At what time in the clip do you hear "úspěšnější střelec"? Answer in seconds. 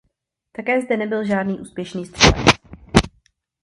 1.59-2.55